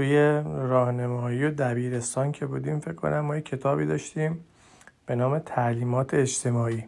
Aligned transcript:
توی 0.00 0.42
راهنمایی 0.44 1.44
و 1.44 1.50
دبیرستان 1.50 2.32
که 2.32 2.46
بودیم 2.46 2.80
فکر 2.80 2.92
کنم 2.92 3.20
ما 3.20 3.36
یه 3.36 3.42
کتابی 3.42 3.86
داشتیم 3.86 4.44
به 5.06 5.14
نام 5.14 5.38
تعلیمات 5.38 6.14
اجتماعی. 6.14 6.84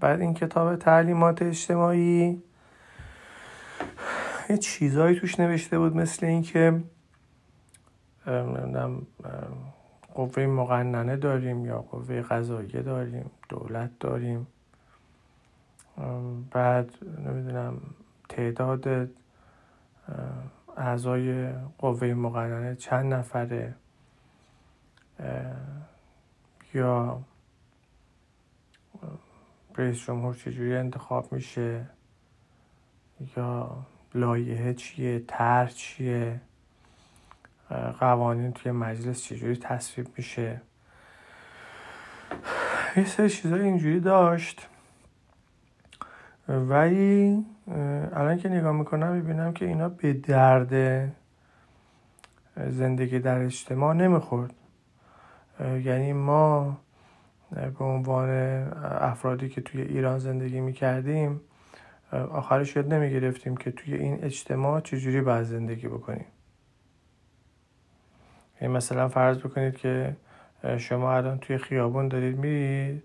بعد 0.00 0.20
این 0.20 0.34
کتاب 0.34 0.76
تعلیمات 0.76 1.42
اجتماعی 1.42 2.42
یه 4.50 4.58
چیزهایی 4.58 5.20
توش 5.20 5.40
نوشته 5.40 5.78
بود 5.78 5.96
مثل 5.96 6.26
اینکه 6.26 6.82
قوه 10.14 10.46
مقننه 10.46 11.16
داریم 11.16 11.66
یا 11.66 11.78
قوه 11.78 12.22
قضاییه 12.22 12.82
داریم 12.82 13.30
دولت 13.48 13.90
داریم. 14.00 14.46
بعد 16.50 16.90
نمی‌دونم 17.26 17.80
تعداد 18.28 19.10
اعضای 20.76 21.52
قوه 21.78 22.14
مقننه 22.14 22.76
چند 22.76 23.14
نفره 23.14 23.74
یا 26.74 27.22
رئیس 29.76 30.06
جمهور 30.06 30.34
چجوری 30.34 30.76
انتخاب 30.76 31.32
میشه 31.32 31.86
یا 33.36 33.86
لایحه 34.14 34.74
چیه 34.74 35.24
طرح 35.26 35.68
چیه 35.68 36.40
قوانین 38.00 38.52
توی 38.52 38.72
مجلس 38.72 39.22
چجوری 39.22 39.56
تصویب 39.56 40.08
میشه. 40.16 40.60
یه 42.96 43.04
سری 43.04 43.60
اینجوری 43.60 44.00
داشت. 44.00 44.68
ولی 46.48 47.44
الان 48.12 48.36
که 48.36 48.48
نگاه 48.48 48.72
می‌کنم 48.72 49.12
می‌بینم 49.12 49.52
که 49.52 49.64
اینا 49.64 49.88
به 49.88 50.12
درد 50.12 50.74
زندگی 52.56 53.18
در 53.18 53.38
اجتماع 53.38 53.94
نمی‌خورد. 53.94 54.54
یعنی 55.60 56.12
ما 56.12 56.80
به 57.78 57.84
عنوان 57.84 58.28
افرادی 58.84 59.48
که 59.48 59.60
توی 59.60 59.82
ایران 59.82 60.18
زندگی 60.18 60.60
می‌کردیم 60.60 61.40
آخرش 62.12 62.76
یاد 62.76 62.94
نمی‌گرفتیم 62.94 63.56
که 63.56 63.70
توی 63.70 63.94
این 63.94 64.24
اجتماع 64.24 64.80
چجوری 64.80 65.20
باید 65.20 65.42
زندگی 65.42 65.88
بکنیم. 65.88 66.26
یعنی 68.60 68.74
مثلا 68.74 69.08
فرض 69.08 69.38
بکنید 69.38 69.76
که 69.76 70.16
شما 70.78 71.16
الان 71.16 71.38
توی 71.38 71.58
خیابون 71.58 72.08
دارید 72.08 72.38
میرید 72.38 73.02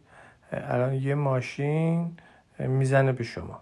الان 0.52 0.94
یه 0.94 1.16
ماشین 1.16 2.18
می‌زنه 2.60 3.12
به 3.12 3.24
شما. 3.24 3.62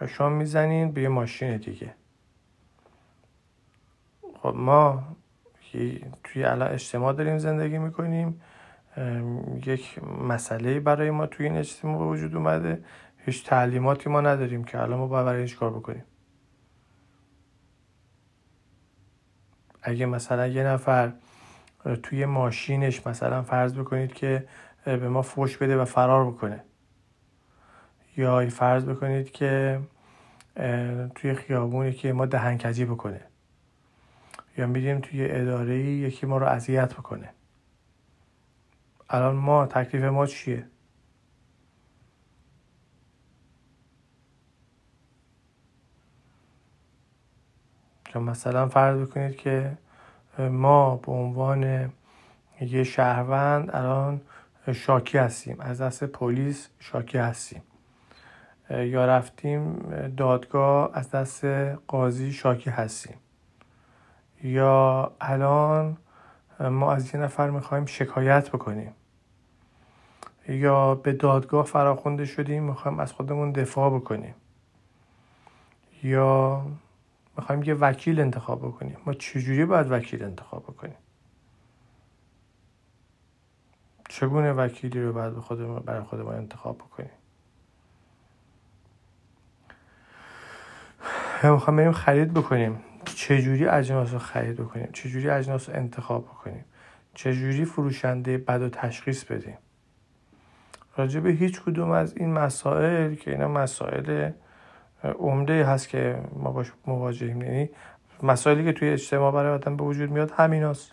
یا 0.00 0.06
شما 0.06 0.28
می‌زنین 0.28 0.92
به 0.92 1.02
یه 1.02 1.08
ماشین 1.08 1.56
دیگه. 1.56 1.94
خب 4.42 4.54
ما 4.56 5.04
توی 6.24 6.44
الان 6.44 6.72
اجتماع 6.72 7.12
داریم 7.12 7.38
زندگی 7.38 7.78
می‌کنیم. 7.78 8.40
یک 9.66 10.04
مسئله 10.04 10.80
برای 10.80 11.10
ما 11.10 11.26
توی 11.26 11.46
این 11.46 11.56
اجتماع 11.56 12.08
وجود 12.08 12.36
اومده. 12.36 12.84
هیچ 13.18 13.46
تعلیماتی 13.46 14.10
ما 14.10 14.20
نداریم 14.20 14.64
که 14.64 14.82
الان 14.82 14.98
ما 14.98 15.06
باید 15.06 15.26
برای 15.26 15.48
کار 15.48 15.70
بکنیم. 15.70 16.04
اگه 19.82 20.06
مثلا 20.06 20.46
یه 20.46 20.64
نفر 20.64 21.12
توی 22.02 22.26
ماشینش 22.26 23.06
مثلا 23.06 23.42
فرض 23.42 23.74
بکنید 23.74 24.12
که 24.12 24.48
به 24.84 25.08
ما 25.08 25.22
فوش 25.22 25.56
بده 25.56 25.76
و 25.76 25.84
فرار 25.84 26.30
بکنه. 26.30 26.64
یا 28.16 28.48
فرض 28.48 28.84
بکنید 28.84 29.30
که 29.30 29.80
توی 31.14 31.34
خیابونی 31.34 31.92
که 31.92 32.12
ما 32.12 32.26
دهنکجی 32.26 32.84
بکنه. 32.84 33.20
یا 34.58 34.66
میریم 34.66 35.00
توی 35.00 35.30
اداره 35.30 35.78
یکی 35.78 36.26
ما 36.26 36.38
رو 36.38 36.46
اذیت 36.46 36.94
بکنه. 36.94 37.30
الان 39.10 39.36
ما 39.36 39.66
تکلیف 39.66 40.04
ما 40.04 40.26
چیه؟ 40.26 40.66
یا 48.14 48.20
مثلا 48.20 48.68
فرض 48.68 49.00
بکنید 49.00 49.36
که 49.36 49.78
ما 50.38 50.96
به 50.96 51.12
عنوان 51.12 51.92
یه 52.60 52.84
شهروند 52.84 53.70
الان 53.76 54.20
شاکی 54.72 55.18
هستیم. 55.18 55.60
از 55.60 55.80
دست 55.80 56.04
پلیس 56.04 56.68
شاکی 56.78 57.18
هستیم. 57.18 57.62
یا 58.70 59.06
رفتیم 59.06 59.76
دادگاه 60.16 60.90
از 60.94 61.10
دست 61.10 61.44
قاضی 61.88 62.32
شاکی 62.32 62.70
هستیم. 62.70 63.16
یا 64.42 65.12
الان 65.20 65.96
ما 66.60 66.92
از 66.92 67.14
یه 67.14 67.20
نفر 67.20 67.50
می‌خوایم 67.50 67.86
شکایت 67.86 68.48
بکنیم. 68.50 68.92
یا 70.48 70.94
به 70.94 71.12
دادگاه 71.12 71.64
فراخونده 71.64 72.24
شدیم 72.24 72.62
می‌خوایم 72.62 73.00
از 73.00 73.12
خودمون 73.12 73.52
دفاع 73.52 73.90
بکنیم. 73.90 74.34
یا 76.02 76.62
می‌خوایم 77.36 77.62
یه 77.62 77.74
وکیل 77.74 78.20
انتخاب 78.20 78.58
بکنیم. 78.58 78.96
ما 79.06 79.12
چجوری 79.12 79.64
باید 79.64 79.90
وکیل 79.90 80.24
انتخاب 80.24 80.62
بکنیم؟ 80.62 80.96
چگونه 84.08 84.52
وکیلی 84.52 85.02
رو 85.02 85.12
باید 85.12 85.34
خودمون 85.34 85.78
برای 85.78 86.02
خودمون 86.02 86.34
انتخاب 86.34 86.78
بکنیم؟ 86.78 87.10
می‌خوایم 91.52 91.76
بریم 91.76 91.92
خرید 91.92 92.34
بکنیم. 92.34 92.80
چجوری 93.04 93.66
اجناس 93.66 94.12
رو 94.12 94.18
خرید 94.18 94.56
بکنیم؟ 94.56 94.88
چجوری 94.92 95.30
اجناس 95.30 95.68
رو 95.68 95.76
انتخاب 95.76 96.24
بکنیم؟ 96.24 96.64
چجوری 97.14 97.64
فروشنده 97.64 98.38
بد 98.38 98.62
و 98.62 98.68
تشخیص 98.68 99.24
بدیم؟ 99.24 99.58
راجع 100.96 101.20
به 101.20 101.30
هیچ 101.30 101.62
کدوم 101.62 101.90
از 101.90 102.16
این 102.16 102.32
مسائل 102.32 103.14
که 103.14 103.30
اینا 103.30 103.48
مسائل 103.48 104.30
عمده 105.18 105.64
هست 105.64 105.88
که 105.88 106.20
ما 106.36 106.50
باش 106.50 106.72
مواجهیم. 106.86 107.42
یعنی 107.42 107.70
مسائلی 108.22 108.64
که 108.64 108.72
توی 108.72 108.88
اجتماع 108.88 109.32
برای 109.32 109.52
آدم 109.52 109.76
به 109.76 109.84
وجود 109.84 110.10
میاد 110.10 110.30
همیناست. 110.30 110.92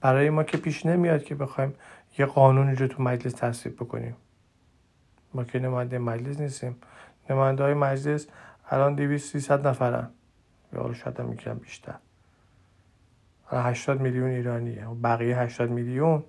برای 0.00 0.30
ما 0.30 0.42
که 0.42 0.56
پیش 0.56 0.86
نمیاد 0.86 1.24
که 1.24 1.34
بخوایم 1.34 1.74
یه 2.18 2.26
قانونی 2.26 2.74
رو 2.74 2.86
تو 2.86 3.02
مجلس 3.02 3.32
تصویب 3.32 3.76
بکنیم. 3.76 4.16
ما 5.34 5.44
که 5.44 5.58
نماینده 5.58 5.98
مجلس 5.98 6.40
نیستیم. 6.40 6.76
نماینده 7.30 7.62
های 7.62 7.74
مجلس 7.74 8.26
الان 8.72 8.94
200 8.94 9.32
300 9.32 9.66
نفرن. 9.66 10.10
یا 10.72 10.80
حالا 10.80 10.94
شاید 10.94 11.20
هم 11.20 11.26
میگم 11.26 11.54
بیشتر. 11.54 11.94
80 13.50 14.00
میلیون 14.00 14.30
ایرانیه. 14.30 14.86
و 14.86 14.94
بقیه 14.94 15.38
80 15.38 15.70
میلیون 15.70 16.24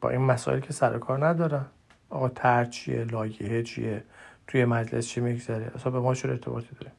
با 0.00 0.10
این 0.10 0.20
مسائل 0.20 0.60
که 0.60 0.72
سر 0.72 0.98
کار 0.98 1.26
ندارن. 1.26 1.66
آقا 2.10 2.28
تر 2.28 2.64
چیه؟ 2.64 3.04
لایحه 3.04 3.62
چیه؟ 3.62 4.04
توی 4.46 4.64
مجلس 4.64 5.06
چی 5.06 5.20
میگذره؟ 5.20 5.72
اصلا 5.74 5.92
به 5.92 6.00
ما 6.00 6.14
چه 6.14 6.28
ارتباطی 6.28 6.76
داره؟ 6.80 6.92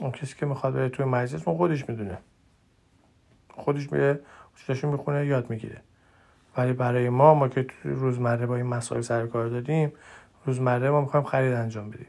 اون 0.00 0.10
کسی 0.10 0.36
که 0.36 0.46
می‌خواد 0.46 0.74
بره 0.74 0.88
توی 0.88 1.04
مجلس 1.04 1.48
اون 1.48 1.56
خودش 1.56 1.88
می‌دونه. 1.88 2.18
خودش 3.50 3.92
میره 3.92 4.20
چیزاشو 4.56 4.90
می‌خونه 4.90 5.26
یاد 5.26 5.50
می‌گیره. 5.50 5.80
ولی 6.56 6.72
برای 6.72 7.08
ما 7.08 7.34
ما 7.34 7.48
که 7.48 7.66
روزمره 7.82 8.46
با 8.46 8.56
این 8.56 8.66
مسائل 8.66 9.00
سر 9.00 9.26
کار 9.26 9.48
داریم 9.48 9.92
روزمره 10.44 10.90
ما 10.90 11.00
می‌خوایم 11.00 11.26
خرید 11.26 11.52
انجام 11.52 11.90
بدیم. 11.90 12.06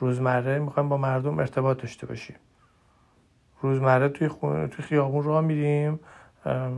روزمره 0.00 0.58
می‌خوایم 0.58 0.88
با 0.88 0.96
مردم 0.96 1.38
ارتباط 1.38 1.80
داشته 1.82 2.06
باشیم. 2.06 2.36
روزمره 3.60 4.08
توی 4.08 4.28
خونه 4.28 4.68
توی 4.68 4.84
خیابون 4.84 5.24
راه 5.24 5.40
میریم 5.40 6.00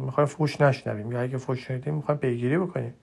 می‌خوایم 0.05 0.27
فوش 0.27 0.61
نشنویم. 0.61 1.13
یا 1.13 1.21
اگه 1.21 1.39
فوش 1.39 1.67
شنیدیم 1.67 1.95
می‌خوایم 1.95 2.21
پیگیری 2.21 2.59
بکنیم. 2.59 2.95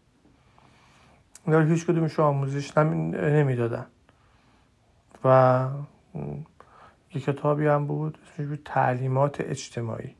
اینا 1.45 1.59
هیچ 1.59 1.85
کدومش 1.85 2.19
آموزش 2.19 2.77
نمی‌دادن. 2.77 3.85
و 5.23 5.67
یه 7.13 7.21
کتابی 7.21 7.67
هم 7.67 7.87
بود 7.87 8.17
تعلیمات 8.65 9.41
اجتماعی. 9.41 10.15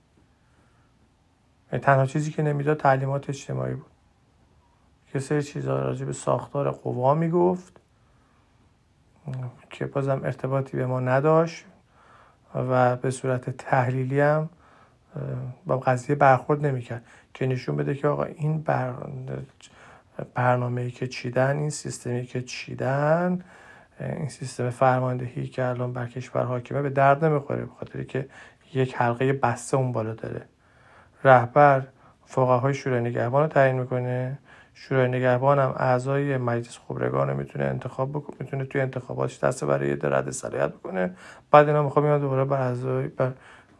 یعنی 1.72 1.84
تنها 1.84 2.06
چیزی 2.06 2.32
که 2.32 2.44
نمی‌داد 2.44 2.78
تعلیمات 2.78 3.30
اجتماعی 3.30 3.74
بود. 3.74 3.92
که 5.14 5.20
سری 5.20 5.44
چیزا 5.44 5.80
راجع 5.80 6.06
به 6.06 6.14
ساختار 6.14 6.72
قوا 6.72 7.14
می‌گفت 7.14 7.82
که 9.70 9.86
بازم 9.86 10.22
ارتباطی 10.24 10.78
به 10.78 10.86
ما 10.86 11.00
نداشت 11.00 11.66
و 12.56 12.96
به 12.96 13.12
صورت 13.12 13.50
تحلیلی 13.50 14.20
هم 14.20 14.50
با 15.66 15.78
قضیه 15.78 16.16
برخورد 16.16 16.66
نمی‌کرد. 16.66 17.06
که 17.34 17.46
نشون 17.46 17.76
بده 17.76 17.96
که 17.96 18.08
آقا 18.08 18.24
این 18.24 18.62
بر... 18.62 18.94
برنامه 20.34 20.92
که 20.92 21.08
چیدن 21.08 21.58
این 21.58 21.70
سیستمی 21.70 22.26
که 22.26 22.42
چیدن 22.42 23.44
این 24.00 24.30
سیستم 24.30 24.70
فرماندهی 24.70 25.48
که 25.48 25.66
الان 25.66 25.94
بر 25.94 26.08
کشور 26.08 26.44
حاکمه 26.44 26.82
به 26.82 26.90
درد 26.90 27.26
نمی‌خوره 27.26 27.62
به 27.62 27.72
خاطر 27.80 28.04
که 28.04 28.28
یک 28.74 28.96
حلقه 28.96 29.34
بسته 29.34 29.78
اون 29.78 29.92
بالا 29.92 30.14
داره. 30.14 30.46
رهبر 31.24 31.88
فقهای 32.26 32.74
شورای 32.74 33.02
نگهبان 33.02 33.42
رو 33.42 33.48
تعیین 33.48 33.80
می‌کنه. 33.80 34.40
شورای 34.74 35.08
نگهبان 35.08 35.60
هم 35.60 35.74
اعضای 35.78 36.38
مجلس 36.38 36.80
خبرگان 36.88 37.34
می‌تونه 37.34 37.66
انتخاب 37.66 38.10
بکنه 38.10 38.38
می‌تونه 38.40 38.66
توی 38.66 38.82
انتخاباتش 38.82 39.44
دست 39.44 39.64
برای 39.64 39.98
رد 40.02 40.32
صلاحیت 40.32 40.70
بکنه. 40.70 41.16
بعد 41.52 41.68
اینا 41.68 41.84
می‌خوام 41.84 42.06
میاد 42.06 42.22
دوباره 42.22 42.46
بر 42.46 42.62
اعضای 42.62 43.08
بر 43.08 43.32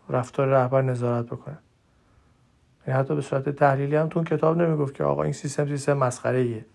رفتار 0.10 0.48
رهبر 0.48 0.82
نظارت 0.82 1.26
بکنه. 1.26 1.58
یعنی 2.88 3.00
حتی 3.00 3.16
به 3.16 3.22
صورت 3.22 3.50
تحلیلی 3.50 3.96
هم 3.96 4.08
تو 4.08 4.24
کتاب 4.24 4.62
نمی‌گفت 4.62 4.94
که 4.94 5.04
آقا 5.04 5.24
این 5.24 5.34
سیستم 5.34 5.68
سیستم 5.68 5.94
مسخره 5.94 6.38
ایه 6.38 6.66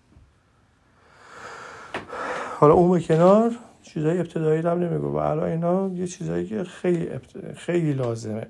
حالا 2.59 2.73
اون 2.73 2.91
به 2.91 2.99
کنار 2.99 3.51
چیزای 3.81 4.19
ابتدایی 4.19 4.61
هم 4.61 4.79
نمیگو 4.79 5.07
و 5.07 5.15
الان 5.15 5.49
اینا 5.49 5.87
یه 5.87 6.07
چیزایی 6.07 6.45
که 6.45 6.63
خیلی 6.63 7.09
خیلی 7.55 7.93
لازمه. 7.93 8.47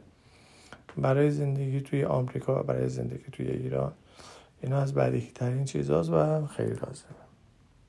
برای 0.97 1.31
زندگی 1.31 1.81
توی 1.81 2.05
آمریکا 2.05 2.63
برای 2.63 2.89
زندگی 2.89 3.31
توی 3.31 3.47
ایران. 3.47 3.91
اینا 4.61 4.77
از 4.77 4.93
بدیهی 4.93 5.31
ترین 5.31 5.65
چیزاست 5.65 6.09
و 6.09 6.47
خیلی 6.47 6.73
لازمه. 6.73 7.26